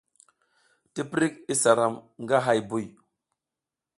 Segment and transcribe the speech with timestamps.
[0.93, 1.93] Tiprik isa ram
[2.23, 2.85] nga hay buy.